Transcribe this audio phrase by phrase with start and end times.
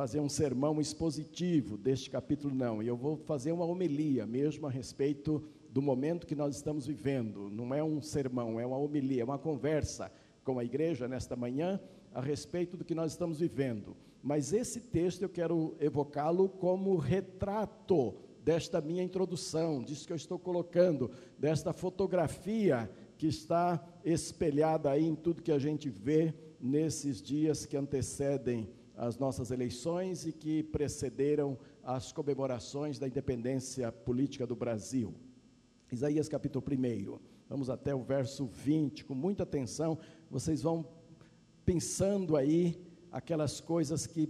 [0.00, 2.82] fazer um sermão expositivo deste capítulo, não.
[2.82, 7.50] E eu vou fazer uma homilia mesmo a respeito do momento que nós estamos vivendo.
[7.50, 10.10] Não é um sermão, é uma homilia, é uma conversa
[10.42, 11.78] com a igreja nesta manhã
[12.14, 13.94] a respeito do que nós estamos vivendo.
[14.22, 20.38] Mas esse texto eu quero evocá-lo como retrato desta minha introdução, disso que eu estou
[20.38, 27.66] colocando, desta fotografia que está espelhada aí em tudo que a gente vê nesses dias
[27.66, 28.66] que antecedem
[29.00, 35.14] as nossas eleições e que precederam as comemorações da independência política do Brasil.
[35.90, 37.18] Isaías capítulo 1.
[37.48, 39.98] Vamos até o verso 20, com muita atenção,
[40.30, 40.84] vocês vão
[41.64, 42.78] pensando aí
[43.10, 44.28] aquelas coisas que,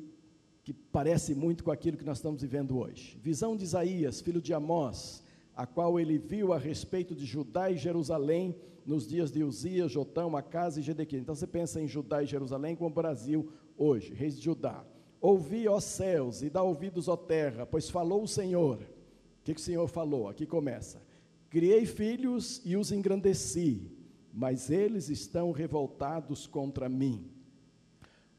[0.63, 3.19] que parecem muito com aquilo que nós estamos vivendo hoje.
[3.21, 5.21] Visão de Isaías, filho de Amós,
[5.57, 8.55] a qual ele viu a respeito de Judá e Jerusalém
[8.87, 11.23] nos dias de Uzias, Jotão, Acas e Gedequias.
[11.23, 14.85] Então você pensa em Judá e Jerusalém como o Brasil hoje, reis de Judá.
[15.21, 18.77] Ouvi, ó céus, e dá ouvidos, ó terra, pois falou o Senhor.
[18.77, 20.29] O que, que o Senhor falou?
[20.29, 21.03] Aqui começa.
[21.49, 23.91] Criei filhos e os engrandeci,
[24.33, 27.31] mas eles estão revoltados contra mim.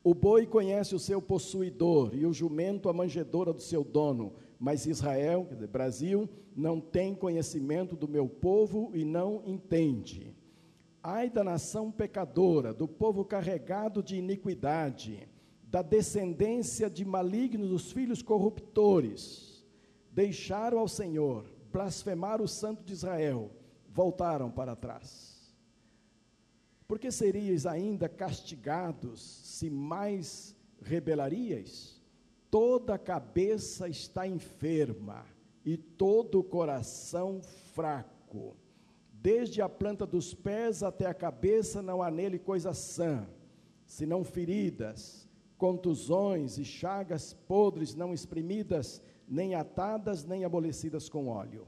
[0.03, 4.85] O boi conhece o seu possuidor e o jumento a manjedora do seu dono, mas
[4.85, 10.35] Israel, Brasil, não tem conhecimento do meu povo e não entende.
[11.03, 15.27] Ai da nação pecadora, do povo carregado de iniquidade,
[15.71, 19.65] da descendência de malignos dos filhos corruptores.
[20.11, 23.49] Deixaram ao Senhor, blasfemaram o Santo de Israel,
[23.87, 25.55] voltaram para trás.
[26.89, 32.01] Porque seríeis ainda castigados se mais rebelarias?
[32.49, 35.25] Toda a cabeça está enferma
[35.63, 37.41] e todo o coração
[37.73, 38.57] fraco.
[39.13, 43.25] Desde a planta dos pés até a cabeça não há nele coisa sã,
[43.85, 45.30] senão feridas,
[45.65, 51.65] contusões e chagas podres não exprimidas, nem atadas, nem amolecidas com óleo.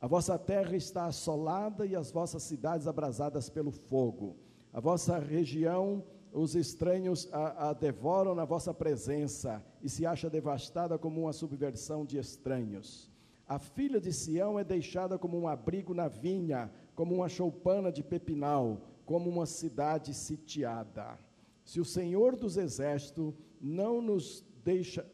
[0.00, 4.36] A vossa terra está assolada e as vossas cidades abrasadas pelo fogo
[4.72, 10.96] a vossa região, os estranhos a, a, devoram na vossa presença e se acha devastada
[10.96, 13.10] como uma subversão de estranhos.
[13.48, 18.02] A filha de Sião é deixada como um abrigo na vinha, como uma choupana de
[18.04, 21.18] pepinal, como uma cidade sitiada.
[21.70, 25.08] Se o Senhor dos exércitos não nos deixa,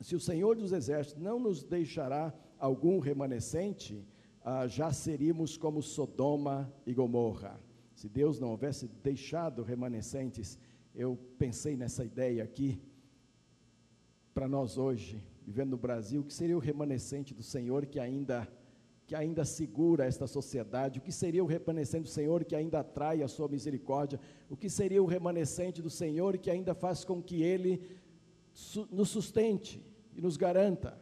[0.00, 4.02] se o Senhor dos exércitos não nos deixará algum remanescente,
[4.42, 7.60] ah, já seríamos como Sodoma e Gomorra.
[7.94, 10.58] Se Deus não houvesse deixado remanescentes,
[10.94, 12.80] eu pensei nessa ideia aqui,
[14.32, 18.48] para nós hoje, vivendo no Brasil, que seria o remanescente do Senhor que ainda
[19.08, 23.22] que ainda segura esta sociedade, o que seria o remanescente do Senhor que ainda atrai
[23.22, 24.20] a sua misericórdia,
[24.50, 27.80] o que seria o remanescente do Senhor que ainda faz com que Ele
[28.92, 29.82] nos sustente
[30.14, 31.00] e nos garanta.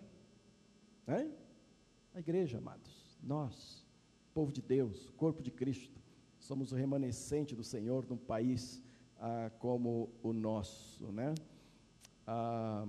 [1.04, 1.28] Né?
[2.14, 3.84] A igreja, amados, nós,
[4.32, 6.00] povo de Deus, corpo de Cristo,
[6.38, 8.80] somos o remanescente do Senhor num país
[9.18, 11.34] ah, como o nosso, né?
[12.24, 12.86] Ah,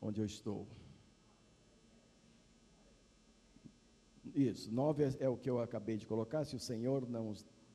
[0.00, 0.66] onde eu estou?
[4.36, 7.32] Isso, nove é, é, o que eu acabei de colocar, se o Senhor não,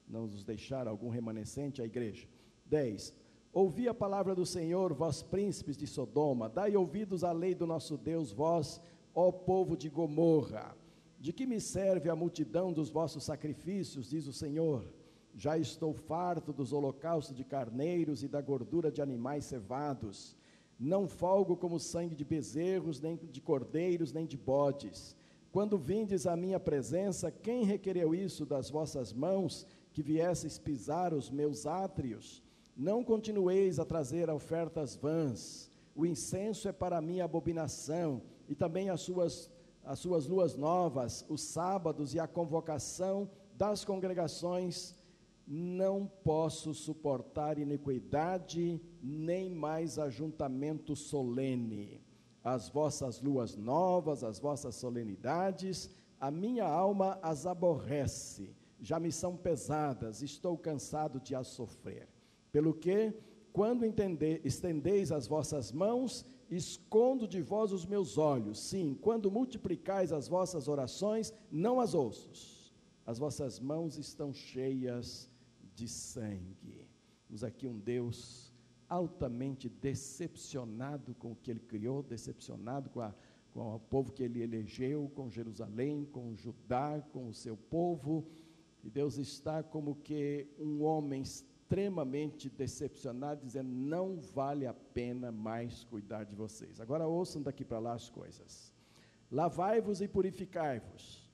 [0.07, 2.27] não nos deixar algum remanescente, a igreja.
[2.63, 3.11] Dez,
[3.51, 7.97] ouvi a palavra do Senhor, vós príncipes de Sodoma, dai ouvidos à lei do nosso
[7.97, 8.79] Deus, vós,
[9.15, 10.77] ó povo de Gomorra.
[11.19, 14.85] De que me serve a multidão dos vossos sacrifícios, diz o Senhor?
[15.33, 20.37] Já estou farto dos holocaustos de carneiros e da gordura de animais cevados.
[20.79, 25.15] Não folgo como sangue de bezerros, nem de cordeiros, nem de bodes.
[25.51, 31.29] Quando vindes à minha presença, quem requereu isso das vossas mãos, que viesseis pisar os
[31.29, 32.41] meus átrios?
[32.75, 35.69] Não continueis a trazer ofertas vãs.
[35.93, 39.51] O incenso é para mim abominação, e também as suas
[39.83, 44.95] as suas luas novas, os sábados e a convocação das congregações,
[45.47, 52.00] não posso suportar iniquidade, nem mais ajuntamento solene.
[52.43, 55.89] As vossas luas novas, as vossas solenidades,
[56.19, 62.07] a minha alma as aborrece, já me são pesadas, estou cansado de as sofrer.
[62.51, 63.13] Pelo que,
[63.53, 68.59] quando entender, estendeis as vossas mãos, escondo de vós os meus olhos.
[68.59, 72.73] Sim, quando multiplicais as vossas orações, não as ouço.
[73.05, 75.29] As vossas mãos estão cheias
[75.73, 76.87] de sangue.
[77.27, 78.50] Temos aqui um Deus
[78.91, 83.15] altamente decepcionado com o que ele criou, decepcionado com, a,
[83.53, 88.27] com o povo que ele elegeu, com Jerusalém, com Judá, com o seu povo.
[88.83, 95.85] E Deus está como que um homem extremamente decepcionado, dizendo: não vale a pena mais
[95.85, 96.81] cuidar de vocês.
[96.81, 98.73] Agora ouçam daqui para lá as coisas.
[99.31, 101.31] Lavai-vos e purificai-vos.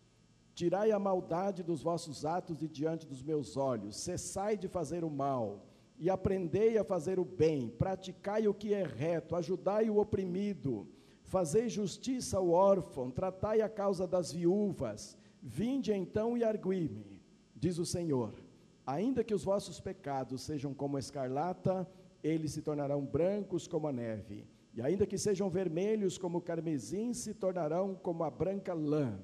[0.53, 3.97] Tirai a maldade dos vossos atos de diante dos meus olhos.
[3.97, 5.65] Cessai de fazer o mal
[5.97, 7.69] e aprendei a fazer o bem.
[7.69, 9.35] Praticai o que é reto.
[9.35, 10.87] Ajudai o oprimido.
[11.23, 13.11] Fazei justiça ao órfão.
[13.11, 15.17] Tratai a causa das viúvas.
[15.41, 17.21] Vinde então e argui-me,
[17.55, 18.33] diz o Senhor
[18.87, 21.85] Ainda que os vossos pecados sejam como escarlata,
[22.23, 24.47] eles se tornarão brancos como a neve.
[24.73, 29.19] E ainda que sejam vermelhos como o carmesim, se tornarão como a branca lã.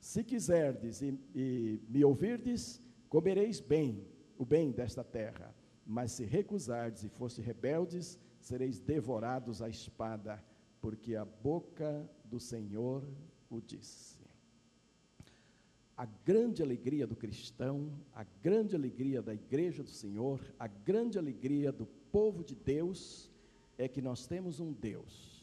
[0.00, 2.80] Se quiserdes e, e me ouvirdes,
[3.10, 4.02] comereis bem
[4.38, 5.54] o bem desta terra.
[5.92, 10.42] Mas se recusardes e fosse rebeldes, sereis devorados à espada,
[10.80, 13.06] porque a boca do Senhor
[13.50, 14.18] o disse.
[15.94, 21.70] A grande alegria do cristão, a grande alegria da igreja do Senhor, a grande alegria
[21.70, 23.30] do povo de Deus
[23.76, 25.42] é que nós temos um Deus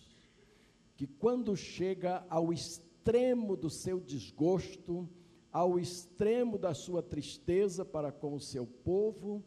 [0.95, 5.07] que, quando chega ao extremo do seu desgosto,
[5.51, 9.43] ao extremo da sua tristeza para com o seu povo,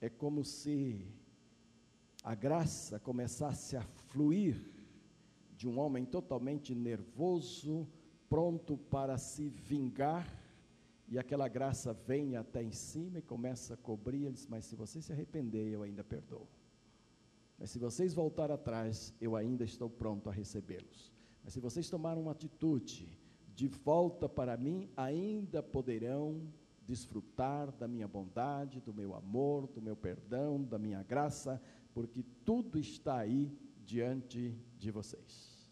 [0.00, 1.06] é como se
[2.22, 4.60] a graça começasse a fluir
[5.56, 7.86] de um homem totalmente nervoso,
[8.28, 10.26] pronto para se vingar,
[11.06, 14.24] e aquela graça vem até em cima e começa a cobrir.
[14.26, 16.46] Ele Mas se você se arrepender, eu ainda perdoo.
[17.58, 21.12] Mas se vocês voltar atrás, eu ainda estou pronto a recebê-los.
[21.42, 23.18] Mas se vocês tomarem uma atitude
[23.54, 26.40] de volta para mim, ainda poderão
[26.90, 31.62] desfrutar da minha bondade, do meu amor, do meu perdão, da minha graça,
[31.94, 35.70] porque tudo está aí diante de vocês.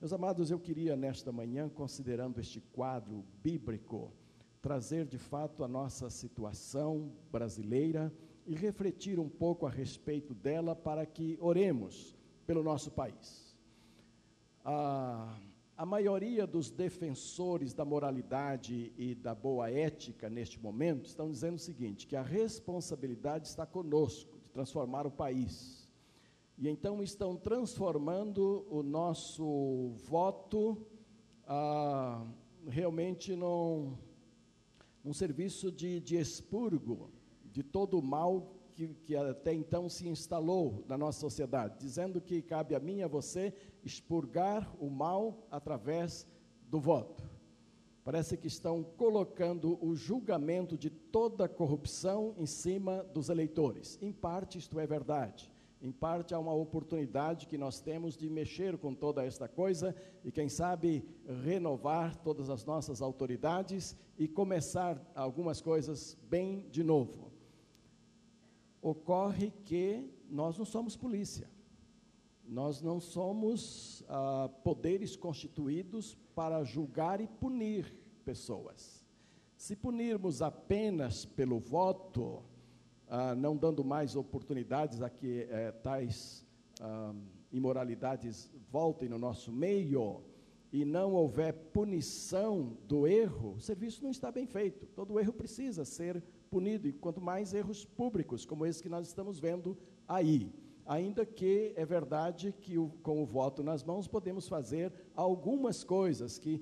[0.00, 4.12] Meus amados, eu queria nesta manhã, considerando este quadro bíblico,
[4.60, 8.12] trazer de fato a nossa situação brasileira
[8.46, 12.16] e refletir um pouco a respeito dela para que oremos
[12.46, 13.56] pelo nosso país.
[14.64, 15.36] A,
[15.76, 21.58] a maioria dos defensores da moralidade e da boa ética neste momento estão dizendo o
[21.58, 25.88] seguinte: que a responsabilidade está conosco de transformar o país.
[26.58, 30.86] E então estão transformando o nosso voto
[31.46, 32.24] ah,
[32.68, 33.96] realmente num,
[35.02, 37.10] num serviço de, de expurgo
[37.50, 42.42] de todo o mal que, que, até então se instalou na nossa sociedade, dizendo que
[42.42, 43.54] cabe a mim e a você
[43.84, 46.26] expurgar o mal através
[46.68, 47.22] do voto.
[48.04, 53.96] Parece que estão colocando o julgamento de toda corrupção em cima dos eleitores.
[54.02, 55.52] Em parte, isto é verdade.
[55.80, 59.94] Em parte, há uma oportunidade que nós temos de mexer com toda esta coisa
[60.24, 61.04] e, quem sabe,
[61.42, 67.31] renovar todas as nossas autoridades e começar algumas coisas bem de novo.
[68.82, 71.48] Ocorre que nós não somos polícia,
[72.44, 77.94] nós não somos ah, poderes constituídos para julgar e punir
[78.24, 79.06] pessoas.
[79.56, 82.42] Se punirmos apenas pelo voto,
[83.06, 86.44] ah, não dando mais oportunidades a que eh, tais
[86.80, 87.14] ah,
[87.52, 90.24] imoralidades voltem no nosso meio
[90.72, 94.86] e não houver punição do erro, o serviço não está bem feito.
[94.86, 99.40] Todo erro precisa ser punido, e quanto mais erros públicos, como esse que nós estamos
[99.40, 99.70] vendo
[100.06, 100.52] aí.
[100.84, 106.38] Ainda que é verdade que o, com o voto nas mãos podemos fazer algumas coisas
[106.38, 106.54] que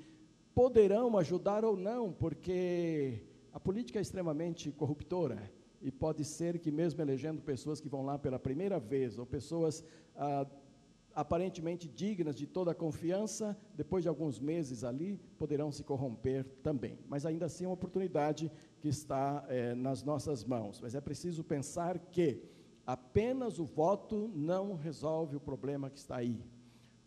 [0.54, 5.50] poderão ajudar ou não, porque a política é extremamente corruptora
[5.82, 9.82] e pode ser que, mesmo elegendo pessoas que vão lá pela primeira vez, ou pessoas
[10.14, 10.46] ah,
[11.14, 16.98] aparentemente dignas de toda a confiança, depois de alguns meses ali, poderão se corromper também.
[17.08, 20.80] Mas ainda assim é uma oportunidade que está eh, nas nossas mãos.
[20.80, 22.42] Mas é preciso pensar que
[22.86, 26.42] apenas o voto não resolve o problema que está aí.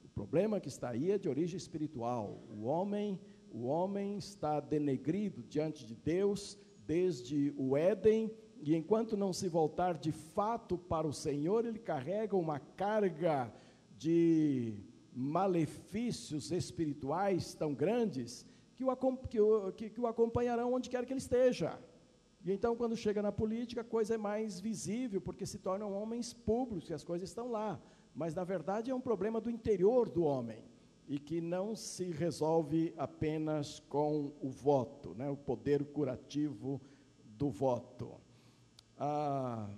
[0.03, 2.44] O problema que está aí é de origem espiritual.
[2.50, 3.20] O homem,
[3.51, 9.98] o homem está denegrido diante de Deus desde o Éden e enquanto não se voltar
[9.98, 13.53] de fato para o Senhor, ele carrega uma carga
[13.98, 14.75] de
[15.13, 18.96] malefícios espirituais tão grandes que o,
[19.30, 21.80] que, o, que, que o acompanharão onde quer que ele esteja.
[22.44, 26.34] E então, quando chega na política, a coisa é mais visível, porque se tornam homens
[26.34, 27.82] públicos, e as coisas estão lá.
[28.13, 30.63] Mas, na verdade, é um problema do interior do homem,
[31.08, 36.82] e que não se resolve apenas com o voto, né, o poder curativo
[37.24, 38.12] do voto.
[38.98, 39.70] Ah,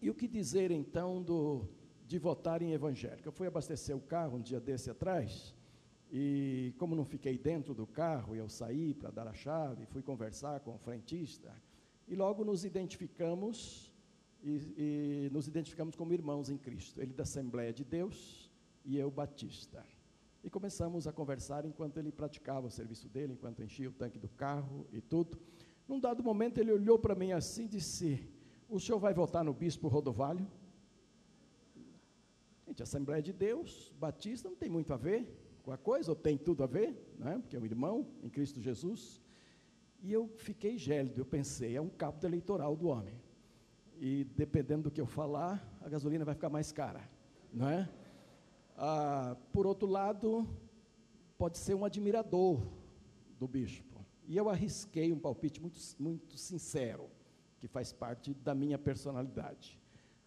[0.00, 1.68] e o que dizer então do,
[2.06, 3.28] de votar em evangélico?
[3.28, 5.54] Eu fui abastecer o carro um dia desse atrás,
[6.14, 10.60] e como não fiquei dentro do carro, eu saí para dar a chave, fui conversar
[10.60, 11.50] com o frentista,
[12.06, 13.90] e logo nos identificamos
[14.42, 17.00] e, e nos identificamos como irmãos em Cristo.
[17.00, 18.50] Ele da Assembleia de Deus
[18.84, 19.82] e eu Batista.
[20.44, 24.28] E começamos a conversar enquanto ele praticava o serviço dele, enquanto enchia o tanque do
[24.28, 25.38] carro e tudo.
[25.88, 28.28] Num dado momento ele olhou para mim assim e disse:
[28.68, 30.46] O senhor vai votar no bispo Rodovalho?
[32.66, 36.36] Gente, Assembleia de Deus, Batista, não tem muito a ver com a coisa, ou tem
[36.36, 37.38] tudo a ver, né?
[37.38, 39.22] porque é um irmão em Cristo Jesus.
[40.02, 43.14] E eu fiquei gélido, eu pensei, é um capto eleitoral do homem.
[43.98, 47.08] E dependendo do que eu falar, a gasolina vai ficar mais cara,
[47.52, 47.88] não é?
[48.76, 50.48] Ah, por outro lado,
[51.38, 52.60] pode ser um admirador
[53.38, 54.04] do bispo.
[54.26, 57.08] E eu arrisquei um palpite muito, muito sincero,
[57.60, 59.80] que faz parte da minha personalidade.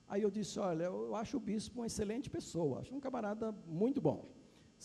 [0.07, 3.99] Aí eu disse: Olha, eu acho o bispo uma excelente pessoa, acho um camarada muito
[3.99, 4.34] bom.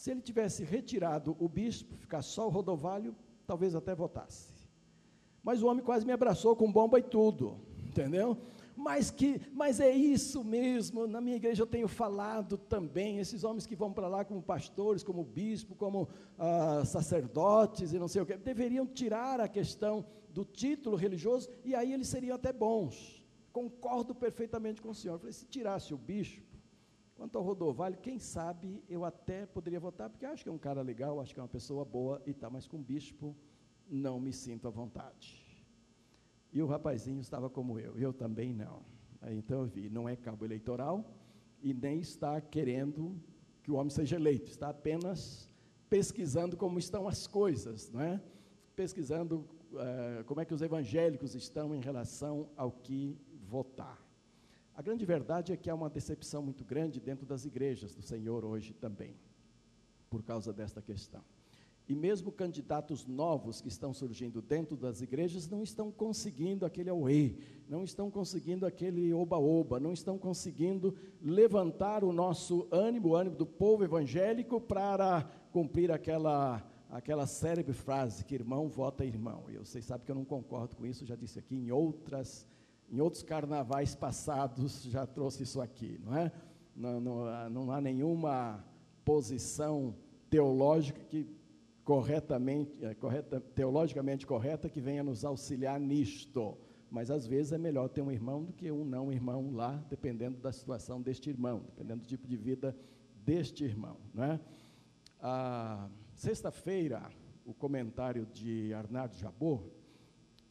[0.00, 3.14] Se ele tivesse retirado o bispo, ficar só o rodovalho,
[3.46, 4.50] talvez até votasse.
[5.42, 8.34] Mas o homem quase me abraçou com bomba e tudo, entendeu?
[8.74, 11.06] mas que, mas é isso mesmo.
[11.06, 13.18] Na minha igreja eu tenho falado também.
[13.18, 18.08] Esses homens que vão para lá como pastores, como bispo, como ah, sacerdotes e não
[18.08, 22.54] sei o que, deveriam tirar a questão do título religioso e aí eles seriam até
[22.54, 23.22] bons.
[23.52, 25.16] Concordo perfeitamente com o senhor.
[25.16, 26.49] Eu falei, se tirasse o bispo,
[27.20, 30.80] quanto ao Rodovalho, quem sabe eu até poderia votar, porque acho que é um cara
[30.80, 33.36] legal, acho que é uma pessoa boa e tal, mas com bispo
[33.86, 35.38] não me sinto à vontade.
[36.50, 38.82] E o rapazinho estava como eu, eu também não.
[39.32, 41.04] Então eu vi, não é cabo eleitoral
[41.60, 43.14] e nem está querendo
[43.62, 45.46] que o homem seja eleito, está apenas
[45.90, 48.18] pesquisando como estão as coisas, não é?
[48.74, 54.09] pesquisando uh, como é que os evangélicos estão em relação ao que votar.
[54.80, 58.46] A grande verdade é que há uma decepção muito grande dentro das igrejas do Senhor
[58.46, 59.14] hoje também,
[60.08, 61.20] por causa desta questão.
[61.86, 67.38] E mesmo candidatos novos que estão surgindo dentro das igrejas não estão conseguindo aquele away,
[67.68, 73.44] não estão conseguindo aquele oba-oba, não estão conseguindo levantar o nosso ânimo, o ânimo do
[73.44, 79.44] povo evangélico para cumprir aquela aquela célebre frase que irmão vota irmão.
[79.50, 82.48] E vocês sabem que eu não concordo com isso, já disse aqui em outras
[82.90, 86.32] em outros carnavais passados já trouxe isso aqui, não é?
[86.74, 88.64] Não, não, não há nenhuma
[89.04, 89.94] posição
[90.28, 91.26] teológica que
[91.84, 96.56] corretamente, é, correta, teologicamente correta que venha nos auxiliar nisto.
[96.90, 100.38] Mas às vezes é melhor ter um irmão do que um não irmão lá, dependendo
[100.38, 102.76] da situação deste irmão, dependendo do tipo de vida
[103.24, 103.96] deste irmão.
[104.12, 104.40] Né?
[106.14, 107.10] Sexta-feira,
[107.44, 109.62] o comentário de Arnaldo Jabor,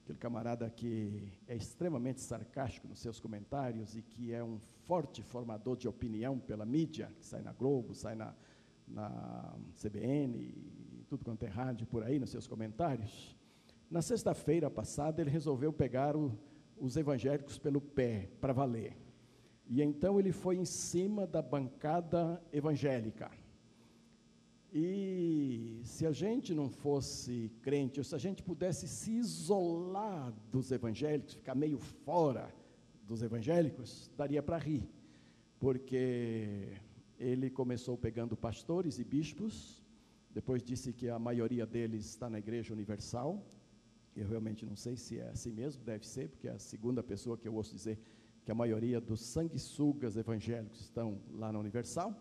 [0.10, 5.78] aquele camarada que é extremamente sarcástico nos seus comentários e que é um forte formador
[5.78, 8.34] de opinião pela mídia, que sai na Globo, sai na,
[8.88, 10.51] na CBN
[11.08, 13.36] tudo quanto é rádio por aí, nos seus comentários.
[13.89, 16.32] Na sexta-feira passada, ele resolveu pegar o,
[16.78, 18.96] os evangélicos pelo pé, para valer.
[19.68, 23.30] E então ele foi em cima da bancada evangélica.
[24.72, 30.72] E se a gente não fosse crente, ou se a gente pudesse se isolar dos
[30.72, 32.54] evangélicos, ficar meio fora
[33.08, 34.88] dos evangélicos, daria para rir.
[35.60, 36.68] Porque
[37.18, 39.80] ele começou pegando pastores e bispos
[40.32, 43.44] depois disse que a maioria deles está na Igreja Universal.
[44.16, 47.38] Eu realmente não sei se é assim mesmo, deve ser, porque é a segunda pessoa
[47.38, 48.00] que eu ouço dizer
[48.44, 52.16] que a maioria dos sanguessugas evangélicos estão lá na Universal.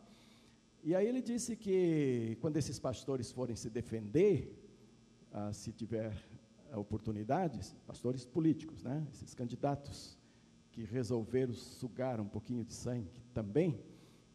[0.83, 4.57] E aí ele disse que quando esses pastores forem se defender,
[5.33, 6.13] ah, se tiver
[6.75, 10.17] oportunidades, pastores políticos, né, esses candidatos
[10.71, 13.81] que resolveram sugar um pouquinho de sangue também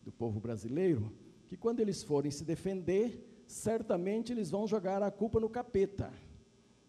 [0.03, 1.13] do povo brasileiro,
[1.47, 6.11] que quando eles forem se defender, certamente eles vão jogar a culpa no capeta.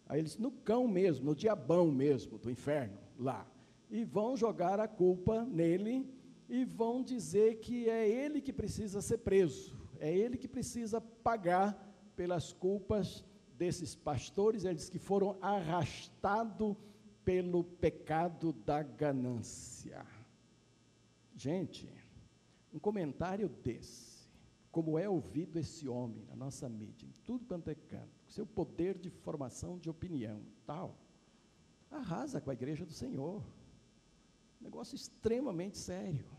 [0.08, 3.46] Aí eles, no cão mesmo, no diabão mesmo, do inferno, lá.
[3.90, 6.08] E vão jogar a culpa nele
[6.54, 11.75] e vão dizer que é ele que precisa ser preso, é ele que precisa pagar
[12.14, 13.25] pelas culpas
[13.58, 16.76] desses pastores, eles que foram arrastados
[17.25, 20.06] pelo pecado da ganância.
[21.34, 21.92] Gente,
[22.73, 24.14] um comentário desse
[24.70, 28.96] como é ouvido esse homem na nossa mídia, em tudo quanto é canto, seu poder
[28.96, 30.96] de formação de opinião tal,
[31.90, 33.42] arrasa com a igreja do Senhor.
[34.61, 36.33] Negócio extremamente sério.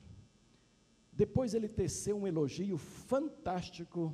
[1.16, 4.14] Depois ele teceu um elogio fantástico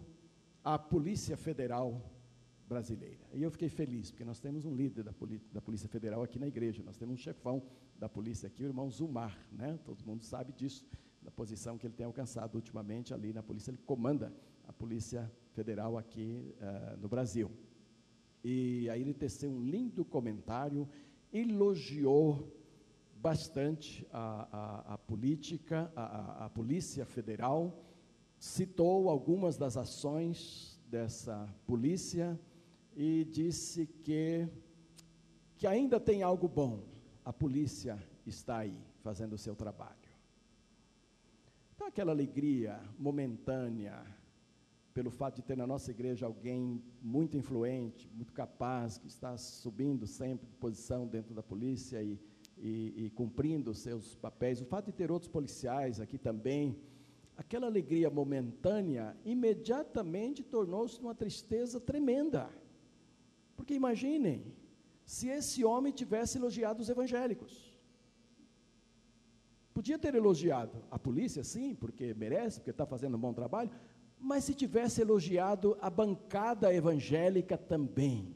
[0.63, 2.01] à Polícia Federal
[2.67, 3.25] brasileira.
[3.33, 5.13] E eu fiquei feliz, porque nós temos um líder da,
[5.51, 7.63] da Polícia Federal aqui na igreja, nós temos um chefão
[7.99, 9.77] da polícia aqui, o irmão Zumar, né?
[9.83, 10.87] todo mundo sabe disso
[11.21, 13.71] da posição que ele tem alcançado ultimamente ali na polícia.
[13.71, 14.33] Ele comanda
[14.67, 17.51] a Polícia Federal aqui uh, no Brasil.
[18.43, 20.89] E aí ele teceu um lindo comentário,
[21.31, 22.51] elogiou
[23.21, 27.85] bastante a, a, a política, a, a Polícia Federal,
[28.39, 32.39] citou algumas das ações dessa polícia
[32.95, 34.47] e disse que,
[35.55, 36.83] que ainda tem algo bom.
[37.23, 39.95] A polícia está aí, fazendo o seu trabalho.
[41.75, 44.03] Então, aquela alegria momentânea,
[44.95, 50.07] pelo fato de ter na nossa igreja alguém muito influente, muito capaz, que está subindo
[50.07, 52.19] sempre de posição dentro da polícia e,
[52.61, 56.77] e, e cumprindo seus papéis, o fato de ter outros policiais aqui também,
[57.35, 62.49] aquela alegria momentânea imediatamente tornou-se uma tristeza tremenda.
[63.55, 64.53] Porque imaginem,
[65.03, 67.71] se esse homem tivesse elogiado os evangélicos.
[69.73, 73.71] Podia ter elogiado a polícia, sim, porque merece, porque está fazendo um bom trabalho,
[74.19, 78.35] mas se tivesse elogiado a bancada evangélica também.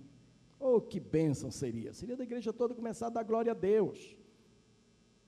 [0.59, 1.93] Oh, que bênção seria!
[1.93, 4.15] Seria da igreja toda começar a dar glória a Deus.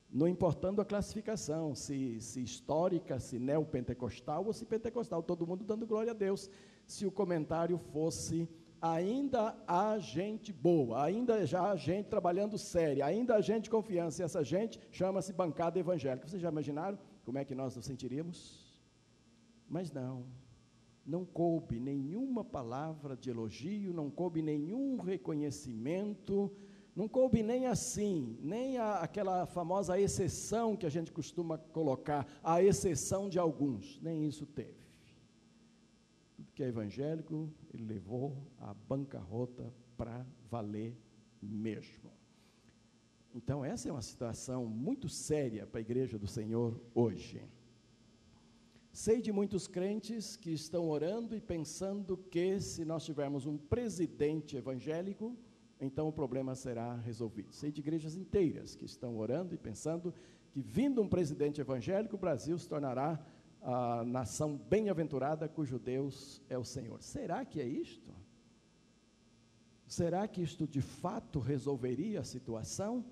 [0.09, 5.85] Não importando a classificação, se, se histórica, se neopentecostal ou se pentecostal, todo mundo dando
[5.85, 6.49] glória a Deus.
[6.85, 8.47] Se o comentário fosse
[8.81, 14.21] ainda há gente boa, ainda já há gente trabalhando séria, ainda há gente de confiança,
[14.21, 16.27] e essa gente chama-se bancada evangélica.
[16.27, 18.65] Vocês já imaginaram como é que nós nos sentiríamos?
[19.67, 20.25] Mas não,
[21.07, 26.51] não coube nenhuma palavra de elogio, não coube nenhum reconhecimento,
[26.93, 32.61] não coube nem assim, nem a, aquela famosa exceção que a gente costuma colocar, a
[32.61, 34.75] exceção de alguns, nem isso teve.
[36.35, 40.97] Tudo que é evangélico, ele levou a bancarrota para valer
[41.41, 42.11] mesmo.
[43.33, 47.41] Então, essa é uma situação muito séria para a igreja do Senhor hoje.
[48.97, 54.57] Sei de muitos crentes que estão orando e pensando que se nós tivermos um presidente
[54.57, 55.37] evangélico,
[55.79, 57.53] então o problema será resolvido.
[57.53, 60.11] Sei de igrejas inteiras que estão orando e pensando
[60.49, 63.23] que, vindo um presidente evangélico, o Brasil se tornará
[63.61, 66.99] a nação bem-aventurada cujo Deus é o Senhor.
[66.99, 68.11] Será que é isto?
[69.85, 73.05] Será que isto de fato resolveria a situação?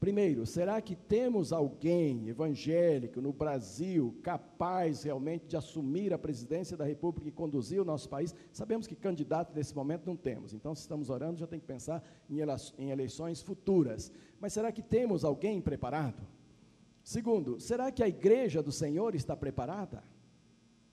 [0.00, 6.86] Primeiro, será que temos alguém evangélico no Brasil capaz realmente de assumir a presidência da
[6.86, 8.34] República e conduzir o nosso país?
[8.50, 12.02] Sabemos que candidato nesse momento não temos, então, se estamos orando, já tem que pensar
[12.78, 14.10] em eleições futuras.
[14.40, 16.26] Mas será que temos alguém preparado?
[17.02, 20.02] Segundo, será que a igreja do Senhor está preparada?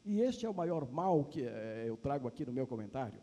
[0.03, 3.21] E este é o maior mal que é, eu trago aqui no meu comentário.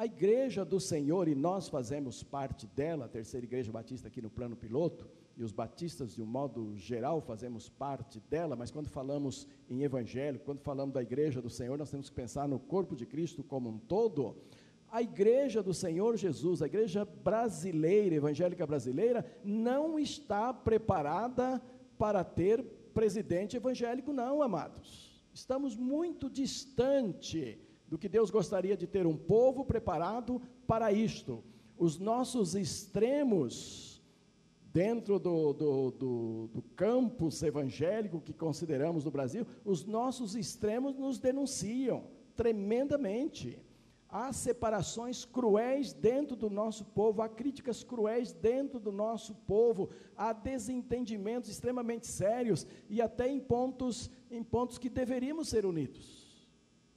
[0.00, 4.30] A igreja do Senhor, e nós fazemos parte dela, a terceira igreja batista aqui no
[4.30, 9.46] plano piloto, e os batistas, de um modo geral, fazemos parte dela, mas quando falamos
[9.68, 13.04] em evangelho, quando falamos da igreja do Senhor, nós temos que pensar no corpo de
[13.04, 14.38] Cristo como um todo.
[14.90, 21.60] A igreja do Senhor Jesus, a igreja brasileira, evangélica brasileira, não está preparada
[21.98, 22.62] para ter
[22.94, 25.22] presidente evangélico, não, amados.
[25.34, 27.60] Estamos muito distante
[27.90, 31.42] do que Deus gostaria de ter um povo preparado para isto.
[31.76, 34.00] Os nossos extremos,
[34.72, 41.18] dentro do, do, do, do campus evangélico que consideramos no Brasil, os nossos extremos nos
[41.18, 42.04] denunciam
[42.36, 43.58] tremendamente.
[44.08, 50.32] Há separações cruéis dentro do nosso povo, há críticas cruéis dentro do nosso povo, há
[50.32, 56.19] desentendimentos extremamente sérios e até em pontos, em pontos que deveríamos ser unidos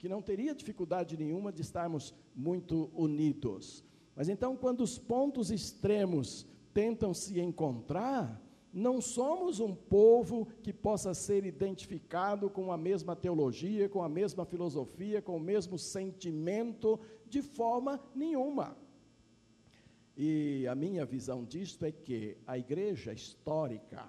[0.04, 3.82] que não teria dificuldade nenhuma de estarmos muito unidos.
[4.14, 8.38] Mas então, quando os pontos extremos tentam se encontrar,
[8.70, 14.44] não somos um povo que possa ser identificado com a mesma teologia, com a mesma
[14.44, 18.76] filosofia, com o mesmo sentimento, de forma nenhuma.
[20.14, 24.06] E a minha visão disto é que a igreja histórica,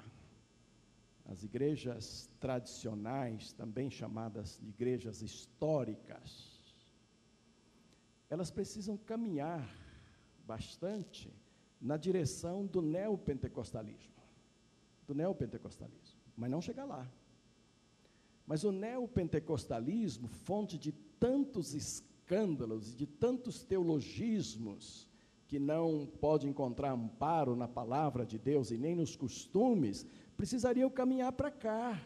[1.25, 6.55] as igrejas tradicionais, também chamadas de igrejas históricas,
[8.29, 9.67] elas precisam caminhar
[10.45, 11.33] bastante
[11.81, 14.13] na direção do neopentecostalismo.
[15.07, 17.09] Do neopentecostalismo, mas não chegar lá.
[18.45, 25.09] Mas o neopentecostalismo, fonte de tantos escândalos e de tantos teologismos,
[25.47, 30.05] que não pode encontrar amparo na palavra de Deus e nem nos costumes,
[30.35, 32.01] precisariam caminhar para cá.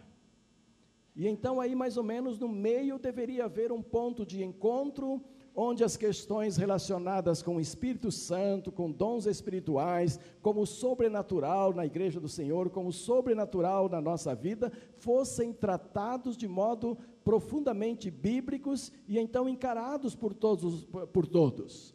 [1.15, 5.21] E então, aí, mais ou menos no meio, deveria haver um ponto de encontro,
[5.53, 11.85] onde as questões relacionadas com o Espírito Santo, com dons espirituais, como o sobrenatural na
[11.85, 18.91] igreja do Senhor, como o sobrenatural na nossa vida, fossem tratados de modo profundamente bíblicos
[19.07, 20.85] e então encarados por todos.
[21.11, 21.93] Por todos.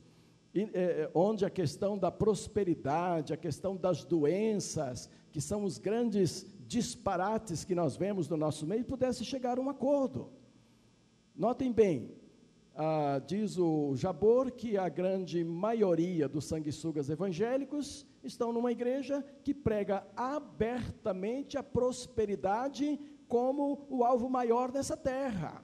[0.54, 6.46] E, é, onde a questão da prosperidade, a questão das doenças, que são os grandes
[6.68, 10.30] disparates que nós vemos no nosso meio, pudesse chegar a um acordo.
[11.34, 12.14] Notem bem,
[12.76, 19.52] ah, diz o Jabor que a grande maioria dos sanguessugas evangélicos estão numa igreja que
[19.52, 25.63] prega abertamente a prosperidade como o alvo maior dessa terra.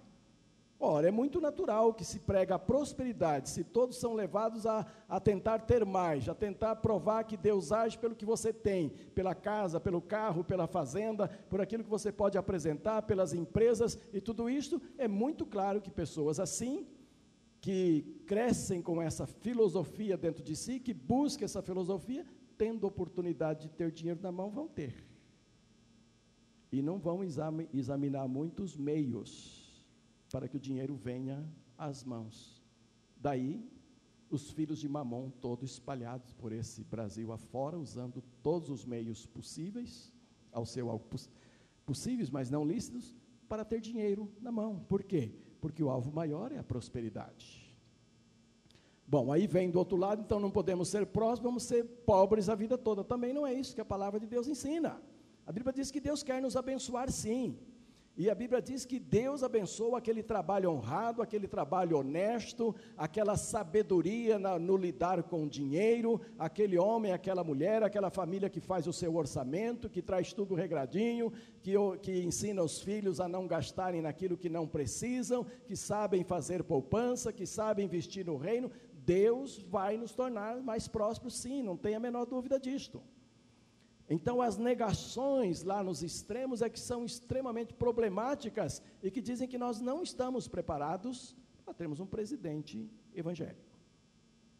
[0.82, 5.20] Ora, é muito natural que se prega a prosperidade, se todos são levados a, a
[5.20, 9.78] tentar ter mais, a tentar provar que Deus age pelo que você tem, pela casa,
[9.78, 14.80] pelo carro, pela fazenda, por aquilo que você pode apresentar, pelas empresas e tudo isto,
[14.96, 16.86] é muito claro que pessoas assim,
[17.60, 22.24] que crescem com essa filosofia dentro de si, que buscam essa filosofia,
[22.56, 24.94] tendo oportunidade de ter dinheiro na mão, vão ter.
[26.72, 29.59] E não vão examinar muitos meios
[30.30, 31.44] para que o dinheiro venha
[31.76, 32.62] às mãos.
[33.16, 33.62] Daí,
[34.30, 40.12] os filhos de Mamon todos espalhados por esse Brasil afora, usando todos os meios possíveis,
[40.52, 40.88] ao seu
[41.84, 43.16] possíveis, mas não lícitos,
[43.48, 44.84] para ter dinheiro na mão.
[44.88, 45.32] Por quê?
[45.60, 47.68] Porque o alvo maior é a prosperidade.
[49.06, 52.54] Bom, aí vem do outro lado, então não podemos ser próximos, vamos ser pobres a
[52.54, 53.02] vida toda.
[53.02, 55.02] Também não é isso que a palavra de Deus ensina.
[55.44, 57.58] A Bíblia diz que Deus quer nos abençoar sim,
[58.20, 64.38] e a Bíblia diz que Deus abençoa aquele trabalho honrado, aquele trabalho honesto, aquela sabedoria
[64.38, 68.92] na, no lidar com o dinheiro, aquele homem, aquela mulher, aquela família que faz o
[68.92, 74.36] seu orçamento, que traz tudo regradinho, que, que ensina os filhos a não gastarem naquilo
[74.36, 78.70] que não precisam, que sabem fazer poupança, que sabem investir no reino.
[78.92, 83.02] Deus vai nos tornar mais prósperos, sim, não tenha a menor dúvida disto.
[84.12, 89.56] Então, as negações lá nos extremos é que são extremamente problemáticas e que dizem que
[89.56, 93.78] nós não estamos preparados para termos um presidente evangélico.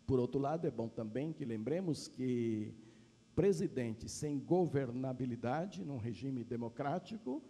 [0.07, 2.73] Por outro lado, é bom também que lembremos que
[3.35, 7.43] presidente sem governabilidade num regime democrático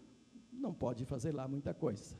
[0.50, 2.18] não pode fazer lá muita coisa.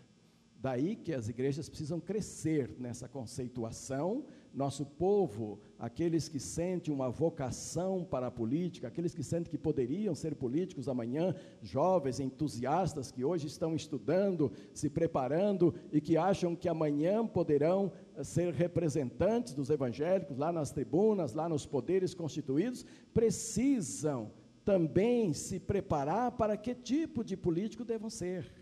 [0.57, 4.27] Daí que as igrejas precisam crescer nessa conceituação.
[4.53, 10.15] Nosso povo, aqueles que sentem uma vocação para a política, aqueles que sentem que poderiam
[10.15, 16.69] ser políticos amanhã, jovens entusiastas que hoje estão estudando, se preparando e que acham que
[16.69, 22.85] amanhã poderão eh, ser representantes dos evangélicos lá nas tribunas, lá nos poderes constituídos,
[23.15, 24.33] precisam
[24.65, 28.53] também se preparar para que tipo de político devam ser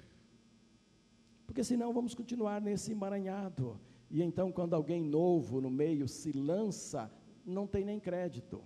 [1.48, 3.80] porque senão vamos continuar nesse emaranhado.
[4.10, 7.10] E então, quando alguém novo no meio se lança,
[7.44, 8.62] não tem nem crédito,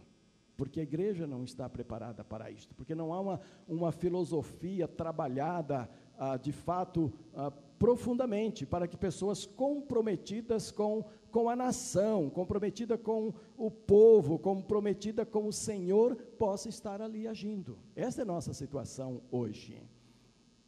[0.57, 5.89] porque a igreja não está preparada para isto, porque não há uma, uma filosofia trabalhada
[6.19, 13.35] ah, de fato ah, profundamente para que pessoas comprometidas com, com a nação, comprometida com
[13.57, 17.77] o povo, comprometida com o Senhor, possa estar ali agindo.
[17.97, 19.83] Essa é a nossa situação hoje.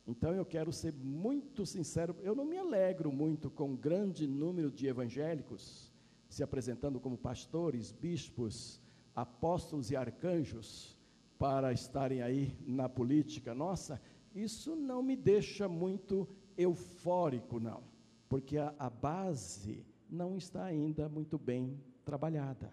[0.07, 4.71] Então eu quero ser muito sincero, eu não me alegro muito com o grande número
[4.71, 5.91] de evangélicos
[6.29, 8.81] se apresentando como pastores, bispos,
[9.15, 10.99] apóstolos e arcanjos
[11.39, 13.55] para estarem aí na política.
[13.55, 14.01] Nossa,
[14.35, 17.83] isso não me deixa muito eufórico, não,
[18.29, 22.73] porque a, a base não está ainda muito bem trabalhada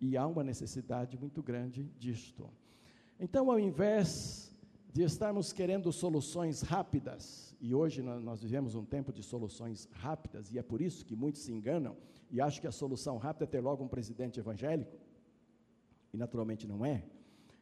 [0.00, 2.48] e há uma necessidade muito grande disto.
[3.18, 4.49] Então, ao invés
[4.92, 10.58] de estarmos querendo soluções rápidas, e hoje nós vivemos um tempo de soluções rápidas, e
[10.58, 11.96] é por isso que muitos se enganam
[12.30, 14.96] e acham que a solução rápida é ter logo um presidente evangélico,
[16.12, 17.04] e naturalmente não é.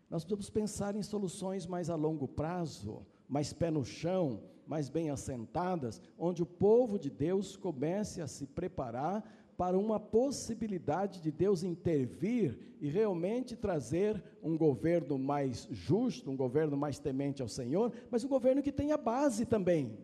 [0.08, 5.10] Nós precisamos pensar em soluções mais a longo prazo, mais pé no chão, mais bem
[5.10, 9.22] assentadas, onde o povo de Deus comece a se preparar
[9.58, 16.76] para uma possibilidade de Deus intervir e realmente trazer um governo mais justo, um governo
[16.76, 19.98] mais temente ao Senhor, mas um governo que tenha base também,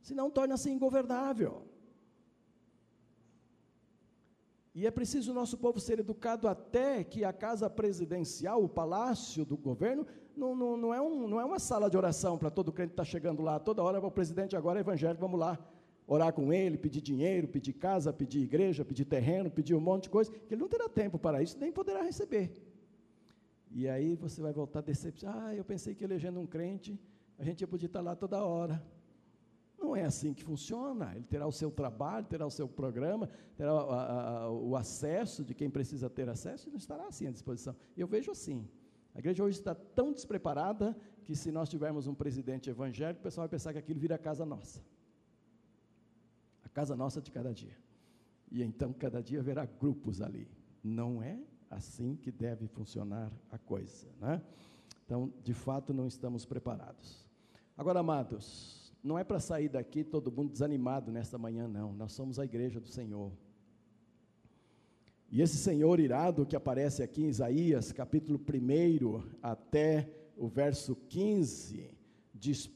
[0.00, 1.64] senão torna-se ingovernável.
[4.72, 9.44] E é preciso o nosso povo ser educado até que a casa presidencial, o palácio
[9.44, 12.72] do governo, não, não, não, é, um, não é uma sala de oração para todo
[12.72, 15.58] crente que está chegando lá, toda hora o presidente agora é evangélico, vamos lá
[16.08, 20.10] orar com ele, pedir dinheiro, pedir casa, pedir igreja, pedir terreno, pedir um monte de
[20.10, 22.50] coisa, que ele não terá tempo para isso, nem poderá receber.
[23.70, 25.48] E aí você vai voltar decepcionado.
[25.48, 26.98] Ah, eu pensei que elegendo um crente,
[27.38, 28.82] a gente ia poder estar lá toda hora.
[29.78, 31.12] Não é assim que funciona.
[31.14, 35.54] Ele terá o seu trabalho, terá o seu programa, terá a, a, o acesso de
[35.54, 37.76] quem precisa ter acesso e não estará assim à disposição.
[37.94, 38.66] Eu vejo assim.
[39.14, 43.42] A igreja hoje está tão despreparada que se nós tivermos um presidente evangélico, o pessoal
[43.42, 44.80] vai pensar que aquilo vira casa nossa
[46.78, 47.76] casa nossa de cada dia.
[48.52, 50.46] E então cada dia haverá grupos ali.
[50.82, 51.36] Não é
[51.68, 54.40] assim que deve funcionar a coisa, né?
[55.04, 57.26] Então, de fato, não estamos preparados.
[57.76, 61.92] Agora, amados, não é para sair daqui todo mundo desanimado nesta manhã, não.
[61.92, 63.32] Nós somos a igreja do Senhor.
[65.28, 71.90] E esse Senhor irado que aparece aqui em Isaías, capítulo 1 até o verso 15,
[72.32, 72.70] diz,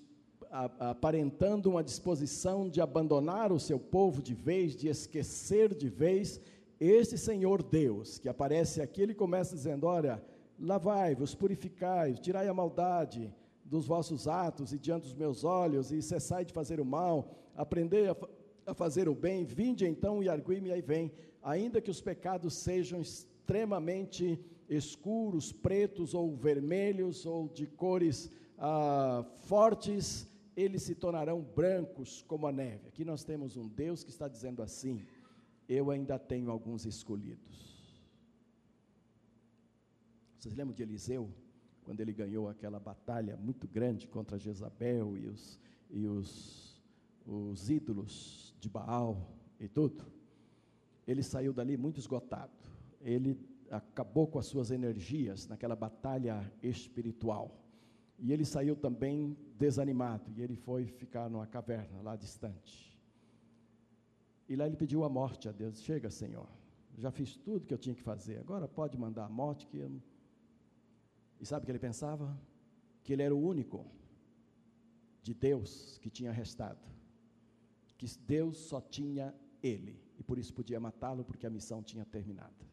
[0.52, 6.40] aparentando uma disposição de abandonar o seu povo de vez, de esquecer de vez,
[6.78, 10.22] este Senhor Deus, que aparece aqui, ele começa dizendo: Olha,
[10.62, 13.34] Lavai-vos, purificai, tirai a maldade
[13.64, 18.08] dos vossos atos e diante dos meus olhos, e cessai de fazer o mal, aprendei
[18.08, 18.16] a,
[18.66, 21.10] a fazer o bem, vinde então e argui-me aí vem,
[21.42, 24.38] ainda que os pecados sejam extremamente
[24.68, 32.52] escuros, pretos ou vermelhos, ou de cores ah, fortes, eles se tornarão brancos como a
[32.52, 32.88] neve.
[32.88, 35.04] Aqui nós temos um Deus que está dizendo assim:
[35.68, 37.72] Eu ainda tenho alguns escolhidos.
[40.38, 41.30] Vocês lembram de Eliseu?
[41.84, 45.58] Quando ele ganhou aquela batalha muito grande contra Jezabel e os,
[45.90, 46.80] e os,
[47.26, 50.04] os ídolos de Baal e tudo?
[51.06, 52.52] Ele saiu dali muito esgotado.
[53.00, 53.36] Ele
[53.70, 57.58] acabou com as suas energias naquela batalha espiritual.
[58.18, 60.27] E ele saiu também desanimado.
[60.37, 62.75] E ele foi ficar numa caverna lá distante.
[64.48, 66.48] E lá ele pediu a morte a Deus: Chega, Senhor,
[67.05, 68.38] já fiz tudo que eu tinha que fazer.
[68.44, 69.90] Agora pode mandar a morte, que eu
[71.40, 72.27] e sabe o que ele pensava?
[73.03, 73.85] Que ele era o único
[75.27, 76.85] de Deus que tinha restado.
[77.98, 79.94] Que Deus só tinha ele.
[80.18, 82.64] E por isso podia matá-lo, porque a missão tinha terminado.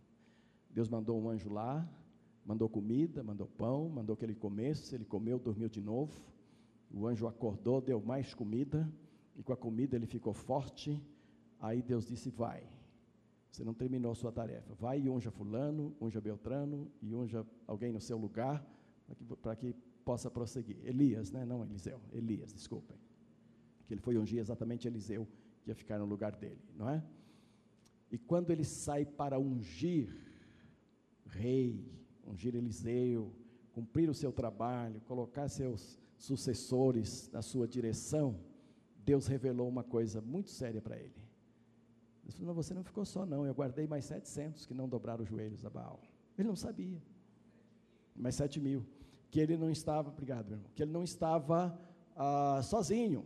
[0.70, 1.88] Deus mandou um anjo lá,
[2.46, 4.94] mandou comida, mandou pão, mandou que ele comesse.
[4.94, 6.22] Ele comeu, dormiu de novo.
[6.92, 8.92] O anjo acordou, deu mais comida.
[9.36, 11.02] E com a comida ele ficou forte.
[11.60, 12.68] Aí Deus disse: Vai,
[13.52, 14.74] você não terminou a sua tarefa.
[14.76, 18.66] Vai e unja fulano, unja Beltrano e unja alguém no seu lugar
[19.42, 20.78] para que, que, possa prosseguir.
[20.84, 21.46] Elias, né?
[21.46, 22.98] não Eliseu, Elias, desculpem.
[23.86, 25.28] Que ele foi ungir exatamente Eliseu,
[25.64, 27.04] que ia ficar no lugar dele, não é?
[28.12, 30.10] E quando ele sai para ungir
[31.28, 31.86] rei,
[32.26, 33.32] ungir Eliseu,
[33.72, 38.40] cumprir o seu trabalho, colocar seus sucessores na sua direção,
[39.04, 41.16] Deus revelou uma coisa muito séria para ele.
[42.24, 43.46] Ele falou: Não, você não ficou só, não.
[43.46, 46.00] Eu guardei mais 700 que não dobraram os joelhos a Baal.
[46.38, 47.02] Ele não sabia.
[48.16, 48.86] Mais 7 mil.
[49.32, 51.80] Que ele não estava, obrigado, meu irmão, que ele não estava
[52.16, 53.26] ah, sozinho.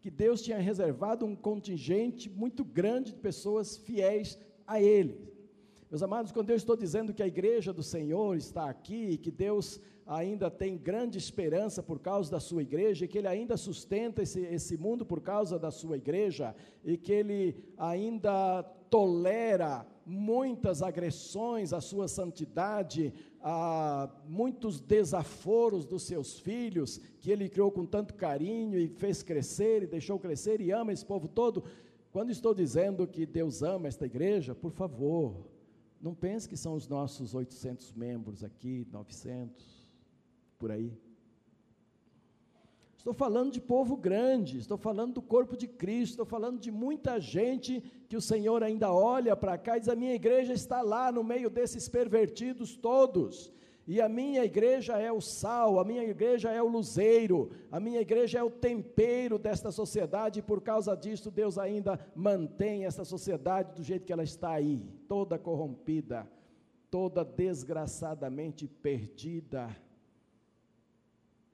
[0.00, 5.31] Que Deus tinha reservado um contingente muito grande de pessoas fiéis a Ele.
[5.92, 9.78] Meus amados, quando eu estou dizendo que a igreja do Senhor está aqui, que Deus
[10.06, 14.40] ainda tem grande esperança por causa da sua igreja, e que Ele ainda sustenta esse,
[14.40, 21.80] esse mundo por causa da sua igreja, e que Ele ainda tolera muitas agressões à
[21.82, 28.88] sua santidade, a muitos desaforos dos seus filhos, que Ele criou com tanto carinho e
[28.88, 31.62] fez crescer, e deixou crescer, e ama esse povo todo.
[32.10, 35.51] Quando estou dizendo que Deus ama esta igreja, por favor,
[36.02, 39.88] não pense que são os nossos 800 membros aqui, 900
[40.58, 40.92] por aí.
[42.96, 47.20] Estou falando de povo grande, estou falando do corpo de Cristo, estou falando de muita
[47.20, 51.10] gente que o Senhor ainda olha para cá e diz: a minha igreja está lá
[51.10, 53.52] no meio desses pervertidos todos.
[53.86, 58.00] E a minha igreja é o sal, a minha igreja é o luzeiro, a minha
[58.00, 63.74] igreja é o tempero desta sociedade, e por causa disso Deus ainda mantém essa sociedade
[63.74, 66.30] do jeito que ela está aí, toda corrompida,
[66.90, 69.68] toda desgraçadamente perdida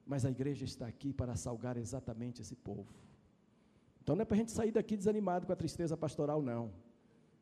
[0.09, 2.89] mas a igreja está aqui para salgar exatamente esse povo.
[4.03, 6.73] Então não é para a gente sair daqui desanimado com a tristeza pastoral, não.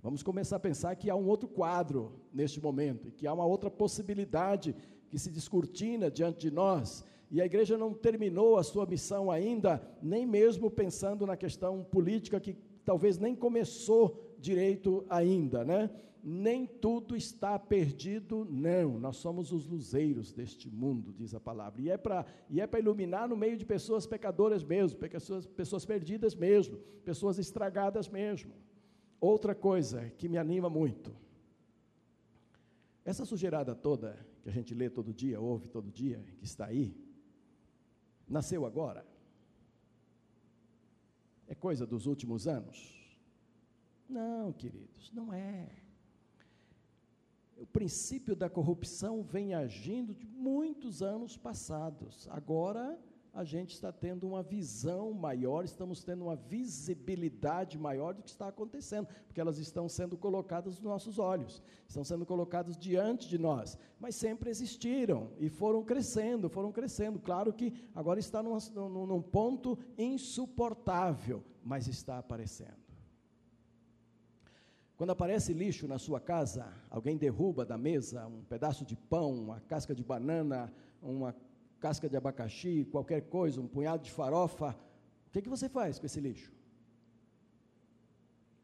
[0.06, 3.68] Vamos começar a pensar que há um outro quadro neste momento, que há uma outra
[3.68, 4.72] possibilidade
[5.10, 9.82] que se descortina diante de nós, e a igreja não terminou a sua missão ainda,
[10.00, 15.90] nem mesmo pensando na questão política que talvez nem começou direito ainda, né?
[16.22, 19.00] nem tudo está perdido, não.
[19.00, 21.80] Nós somos os luzeiros deste mundo, diz a palavra.
[21.80, 26.78] E é para é iluminar no meio de pessoas pecadoras mesmo, pessoas, pessoas perdidas mesmo,
[27.04, 28.52] pessoas estragadas mesmo.
[29.20, 31.14] Outra coisa que me anima muito.
[33.04, 36.94] Essa sujeirada toda que a gente lê todo dia, ouve todo dia, que está aí,
[38.28, 39.06] nasceu agora?
[41.46, 42.94] É coisa dos últimos anos?
[44.08, 45.68] Não, queridos, não é
[47.56, 52.28] o princípio da corrupção vem agindo de muitos anos passados.
[52.30, 52.98] Agora,
[53.36, 58.48] a gente está tendo uma visão maior, estamos tendo uma visibilidade maior do que está
[58.48, 63.76] acontecendo, porque elas estão sendo colocadas nos nossos olhos, estão sendo colocadas diante de nós,
[64.00, 67.18] mas sempre existiram e foram crescendo, foram crescendo.
[67.18, 72.86] Claro que agora está num, num, num ponto insuportável, mas está aparecendo.
[74.96, 79.60] Quando aparece lixo na sua casa, alguém derruba da mesa um pedaço de pão, uma
[79.60, 80.72] casca de banana,
[81.02, 81.36] uma
[81.86, 84.70] casca de abacaxi, qualquer coisa, um punhado de farofa,
[85.28, 86.52] o que, que você faz com esse lixo?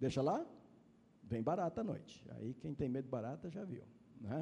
[0.01, 0.45] Deixa lá?
[1.23, 2.15] Vem barata à noite.
[2.35, 3.85] Aí quem tem medo de barata já viu,
[4.21, 4.41] né?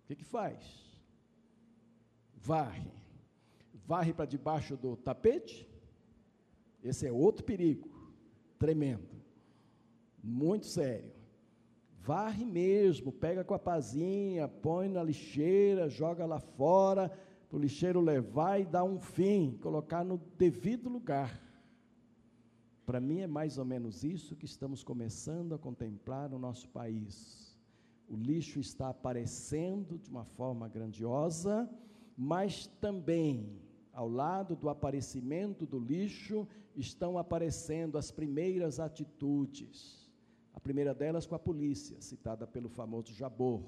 [0.00, 0.58] O que, que faz?
[2.34, 2.90] Varre.
[3.90, 5.68] Varre para debaixo do tapete.
[6.82, 7.90] Esse é outro perigo,
[8.58, 9.14] tremendo,
[10.22, 11.12] muito sério.
[12.00, 17.12] Varre mesmo, pega com a pazinha, põe na lixeira, joga lá fora,
[17.48, 21.40] para o lixeiro levar e dar um fim, colocar no devido lugar.
[22.84, 27.56] Para mim é mais ou menos isso que estamos começando a contemplar no nosso país.
[28.06, 31.68] O lixo está aparecendo de uma forma grandiosa,
[32.16, 33.60] mas também,
[33.92, 40.10] ao lado do aparecimento do lixo, estão aparecendo as primeiras atitudes.
[40.52, 43.62] A primeira delas com a polícia, citada pelo famoso Jabor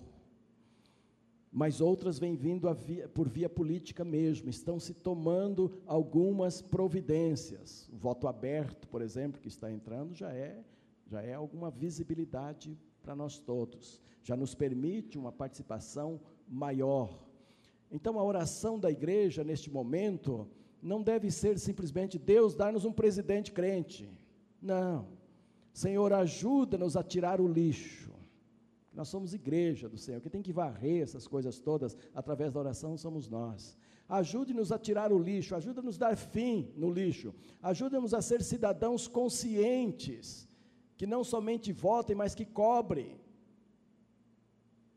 [1.52, 7.88] mas outras vêm vindo via, por via política mesmo, estão se tomando algumas providências.
[7.92, 10.62] O voto aberto, por exemplo, que está entrando, já é,
[11.06, 17.10] já é alguma visibilidade para nós todos, já nos permite uma participação maior.
[17.90, 20.46] Então, a oração da igreja neste momento
[20.80, 24.08] não deve ser simplesmente Deus dar-nos um presidente crente.
[24.62, 25.08] Não.
[25.72, 27.99] Senhor, ajuda-nos a tirar o lixo
[28.92, 32.96] nós somos igreja do Senhor, que tem que varrer essas coisas todas através da oração
[32.96, 33.76] somos nós.
[34.08, 39.06] Ajude-nos a tirar o lixo, ajuda-nos a dar fim no lixo, ajuda-nos a ser cidadãos
[39.06, 40.48] conscientes,
[40.96, 43.20] que não somente votem, mas que cobrem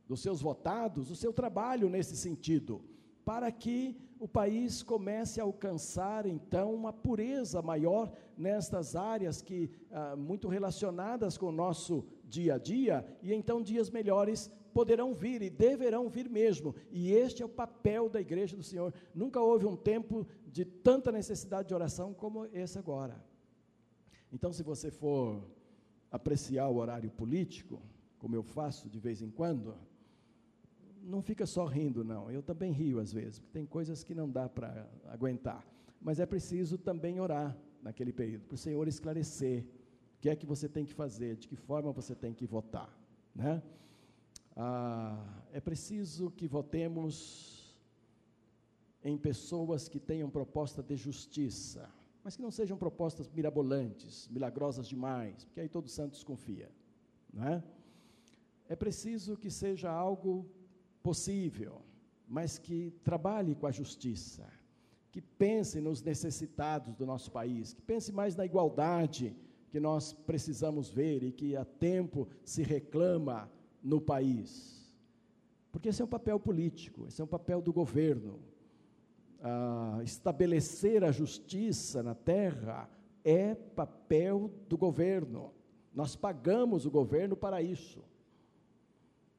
[0.07, 2.83] dos seus votados o seu trabalho nesse sentido,
[3.23, 10.15] para que o país comece a alcançar então uma pureza maior nestas áreas que ah,
[10.15, 15.49] muito relacionadas com o nosso dia a dia, e então dias melhores poderão vir e
[15.49, 16.73] deverão vir mesmo.
[16.89, 18.93] E este é o papel da igreja do Senhor.
[19.13, 23.21] Nunca houve um tempo de tanta necessidade de oração como esse agora.
[24.31, 25.43] Então, se você for
[26.09, 27.81] apreciar o horário político,
[28.19, 29.75] como eu faço de vez em quando,
[31.03, 32.31] não fica só rindo, não.
[32.31, 35.65] Eu também rio às vezes, porque tem coisas que não dá para aguentar.
[36.01, 39.65] Mas é preciso também orar naquele período, para o Senhor esclarecer
[40.23, 42.89] que é que você tem que fazer, de que forma você tem que votar.
[43.35, 43.61] Né?
[44.55, 47.77] Ah, é preciso que votemos
[49.03, 51.89] em pessoas que tenham proposta de justiça,
[52.23, 56.71] mas que não sejam propostas mirabolantes, milagrosas demais, porque aí todo santo desconfia.
[57.33, 57.61] Né?
[58.69, 60.49] É preciso que seja algo
[61.03, 61.81] possível,
[62.27, 64.47] mas que trabalhe com a justiça,
[65.11, 69.35] que pense nos necessitados do nosso país, que pense mais na igualdade
[69.69, 73.51] que nós precisamos ver e que há tempo se reclama
[73.83, 74.83] no país.
[75.71, 78.39] Porque esse é um papel político, esse é um papel do governo.
[79.41, 82.89] Ah, estabelecer a justiça na terra
[83.23, 85.51] é papel do governo.
[85.93, 88.03] Nós pagamos o governo para isso.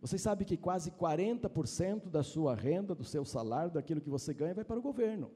[0.04, 4.52] Vocês sabem que quase 40% da sua renda, do seu salário, daquilo que você ganha,
[4.52, 5.30] vai para o governo.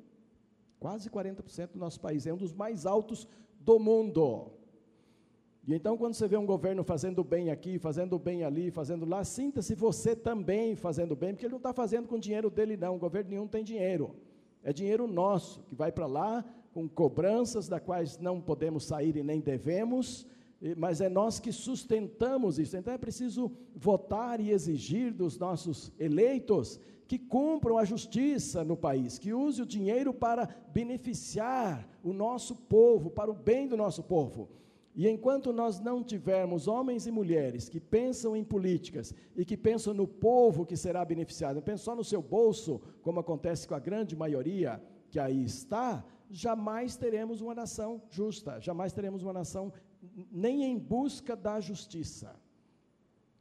[0.79, 2.27] Quase 40% do nosso país.
[2.27, 3.27] É um dos mais altos
[3.59, 4.51] do mundo.
[5.67, 9.25] E então, quando você vê um governo fazendo bem aqui, fazendo bem ali, fazendo lá,
[9.25, 12.97] sinta-se você também fazendo bem, porque ele não está fazendo com dinheiro dele, não.
[12.97, 14.17] O governo nenhum tem dinheiro.
[14.63, 19.23] É dinheiro nosso, que vai para lá com cobranças da quais não podemos sair e
[19.23, 20.27] nem devemos,
[20.77, 22.77] mas é nós que sustentamos isso.
[22.77, 29.19] Então é preciso votar e exigir dos nossos eleitos que cumpram a justiça no país,
[29.19, 34.51] que use o dinheiro para beneficiar o nosso povo, para o bem do nosso povo.
[34.95, 39.95] E enquanto nós não tivermos homens e mulheres que pensam em políticas e que pensam
[39.95, 43.79] no povo que será beneficiado, não pensam só no seu bolso, como acontece com a
[43.79, 49.73] grande maioria que aí está, jamais teremos uma nação justa, jamais teremos uma nação
[50.31, 52.35] nem em busca da justiça.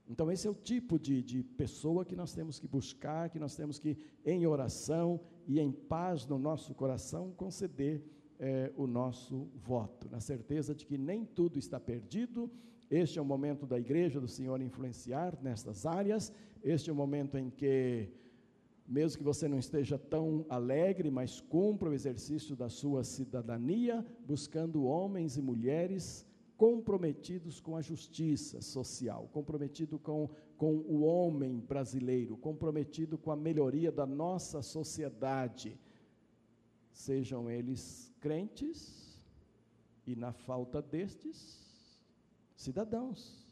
[0.09, 3.55] Então, esse é o tipo de, de pessoa que nós temos que buscar, que nós
[3.55, 8.01] temos que, em oração e em paz no nosso coração, conceder
[8.39, 12.49] é, o nosso voto, na certeza de que nem tudo está perdido.
[12.89, 16.31] Este é o momento da igreja do Senhor influenciar nestas áreas.
[16.63, 18.09] Este é o momento em que
[18.87, 24.85] mesmo que você não esteja tão alegre, mas cumpra o exercício da sua cidadania, buscando
[24.85, 26.26] homens e mulheres
[26.57, 33.91] comprometidos com a justiça social, comprometido com, com o homem brasileiro, comprometido com a melhoria
[33.91, 35.79] da nossa sociedade,
[36.91, 39.21] sejam eles crentes
[40.05, 41.57] e, na falta destes,
[42.55, 43.45] cidadãos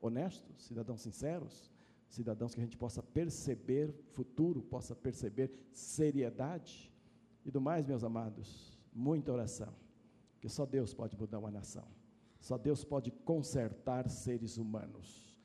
[0.00, 1.70] honestos, cidadãos sinceros,
[2.08, 6.90] cidadãos que a gente possa perceber futuro, possa perceber seriedade.
[7.44, 9.74] E do mais, meus amados, muita oração,
[10.40, 11.86] que só Deus pode mudar uma nação,
[12.46, 15.36] só Deus pode consertar seres humanos.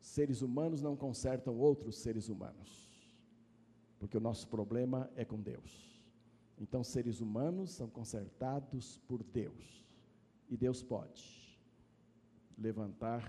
[0.00, 2.90] Seres humanos não consertam outros seres humanos,
[3.98, 6.02] porque o nosso problema é com Deus.
[6.58, 9.86] Então, seres humanos são consertados por Deus,
[10.48, 11.22] e Deus pode
[12.56, 13.22] levantar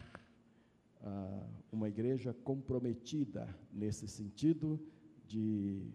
[1.01, 4.79] ah, uma igreja comprometida nesse sentido
[5.27, 5.91] de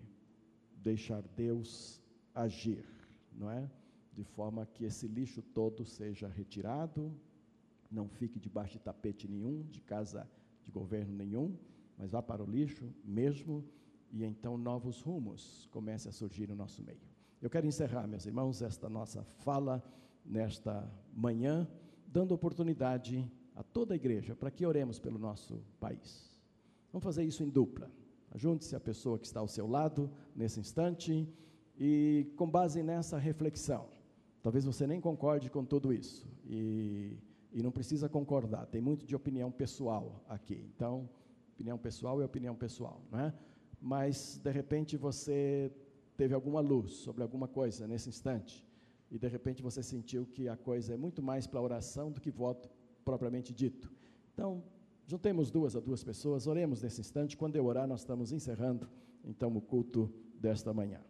[0.83, 1.99] deixar Deus
[2.35, 2.85] agir,
[3.33, 3.71] não é?
[4.17, 7.15] De forma que esse lixo todo seja retirado,
[7.91, 10.27] não fique debaixo de tapete nenhum, de casa
[10.65, 11.55] de governo nenhum,
[11.99, 13.63] mas vá para o lixo mesmo
[14.11, 17.07] e então novos rumos comecem a surgir no nosso meio.
[17.43, 19.85] Eu quero encerrar, meus irmãos, esta nossa fala
[20.25, 21.69] nesta manhã,
[22.07, 26.41] dando oportunidade a toda a igreja para que oremos pelo nosso país.
[26.91, 27.91] Vamos fazer isso em dupla.
[28.35, 31.29] Junte-se a pessoa que está ao seu lado nesse instante
[31.79, 33.89] e, com base nessa reflexão,
[34.47, 37.19] talvez você nem concorde com tudo isso e,
[37.53, 40.65] e não precisa concordar, tem muito de opinião pessoal aqui.
[40.73, 41.11] Então,
[41.55, 43.35] opinião pessoal é opinião pessoal, não é?
[43.83, 45.73] Mas, de repente, você
[46.17, 48.65] teve alguma luz sobre alguma coisa nesse instante
[49.11, 52.31] e, de repente, você sentiu que a coisa é muito mais para oração do que
[52.31, 52.71] voto
[53.05, 53.93] propriamente dito.
[54.33, 54.63] Então,
[55.09, 57.37] juntemos duas a duas pessoas, oremos nesse instante.
[57.37, 58.89] Quando eu orar, nós estamos encerrando
[59.25, 60.09] então o culto
[60.41, 61.01] desta manhã.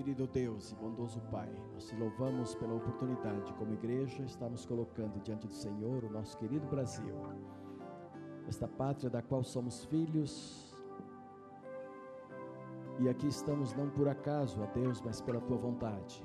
[0.00, 5.46] Querido Deus e bondoso Pai, nós te louvamos pela oportunidade, como igreja, estamos colocando diante
[5.46, 7.14] do Senhor o nosso querido Brasil,
[8.48, 10.74] esta pátria da qual somos filhos,
[12.98, 16.24] e aqui estamos não por acaso, ó Deus, mas pela tua vontade.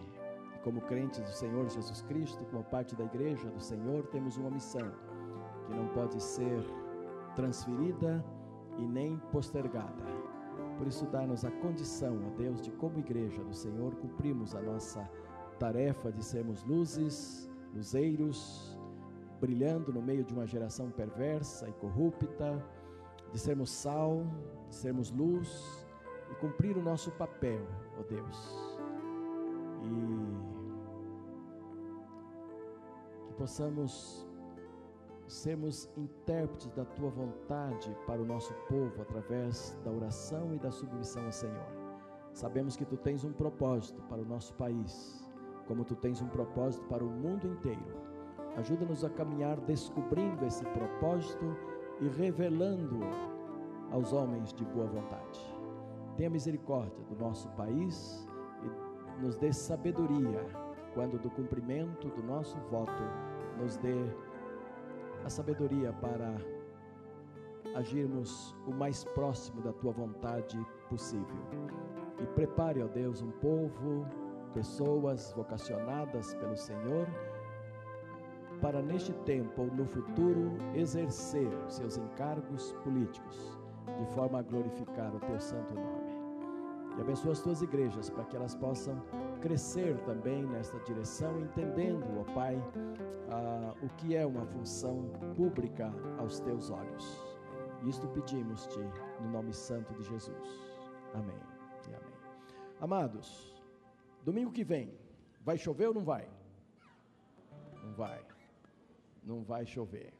[0.55, 4.51] E como crentes do Senhor Jesus Cristo, como parte da igreja do Senhor, temos uma
[4.51, 4.89] missão
[5.65, 6.63] que não pode ser
[7.35, 8.23] transferida
[8.77, 10.24] e nem postergada
[10.77, 15.09] por isso, dá-nos a condição, ó Deus, de como igreja do Senhor cumprimos a nossa
[15.59, 18.77] tarefa de sermos luzes, luzeiros,
[19.39, 22.63] brilhando no meio de uma geração perversa e corrupta,
[23.31, 24.25] de sermos sal,
[24.69, 25.85] de sermos luz
[26.31, 27.65] e cumprir o nosso papel,
[27.99, 28.79] ó Deus.
[29.83, 30.55] E
[33.27, 34.27] que possamos
[35.27, 41.25] sermos intérpretes da tua vontade para o nosso povo através da oração e da submissão
[41.25, 41.67] ao Senhor.
[42.33, 45.25] Sabemos que tu tens um propósito para o nosso país,
[45.67, 47.95] como tu tens um propósito para o mundo inteiro.
[48.57, 51.57] Ajuda-nos a caminhar descobrindo esse propósito
[51.99, 52.99] e revelando
[53.91, 55.39] aos homens de boa vontade.
[56.17, 58.27] Tenha misericórdia do nosso país
[58.63, 60.45] e nos dê sabedoria
[60.93, 63.03] quando do cumprimento do nosso voto
[63.57, 63.95] nos dê
[65.25, 66.37] a sabedoria para
[67.73, 70.57] agirmos o mais próximo da tua vontade
[70.87, 71.43] possível.
[72.21, 74.05] E prepare, ó Deus, um povo,
[74.53, 77.07] pessoas vocacionadas pelo Senhor,
[78.61, 83.59] para neste tempo ou no futuro exercer seus encargos políticos,
[83.99, 86.15] de forma a glorificar o teu santo nome.
[86.97, 89.01] E abençoa as tuas igrejas para que elas possam
[89.35, 92.55] crescer também nesta direção, entendendo, ó Pai,
[93.31, 97.23] ah, o que é uma função pública aos teus olhos.
[97.85, 98.79] Isto pedimos-te
[99.21, 100.49] no nome santo de Jesus.
[101.13, 101.39] Amém
[101.89, 102.13] e amém.
[102.79, 103.55] Amados,
[104.23, 104.93] domingo que vem,
[105.41, 106.27] vai chover ou não vai?
[107.83, 108.25] Não vai.
[109.23, 110.13] Não vai chover.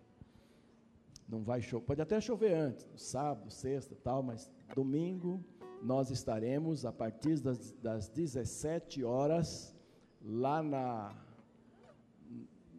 [1.27, 1.85] Não vai chover.
[1.85, 5.43] Pode até chover antes, sábado, sexta, tal, mas domingo
[5.85, 9.75] nós estaremos a partir das, das 17 horas
[10.19, 11.15] lá na,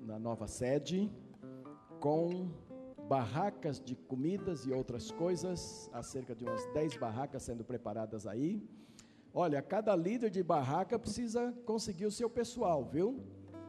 [0.00, 1.08] na nova sede
[2.00, 2.50] com
[3.08, 8.68] barracas de comidas e outras coisas, há cerca de umas 10 barracas sendo preparadas aí.
[9.32, 13.22] Olha, cada líder de barraca precisa conseguir o seu pessoal, viu?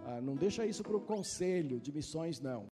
[0.03, 2.67] Ah, não deixa isso para o conselho de missões, não.